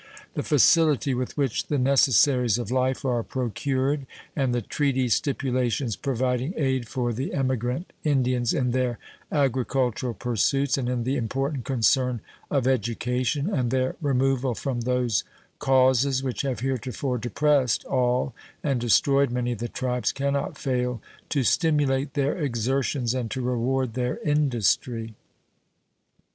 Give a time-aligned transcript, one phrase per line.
[0.33, 6.55] The facility with which the necessaries of life are procured and the treaty stipulations providing
[6.57, 8.97] aid for the emigrant Indians in their
[9.31, 12.19] agricultural pursuits and in the important concern
[12.49, 15.23] of education, and their removal from those
[15.59, 18.33] causes which have heretofore depressed all
[18.63, 20.99] and destroyed many of the tribes, can not fail
[21.29, 25.13] to stimulate their exertions and to reward their industry.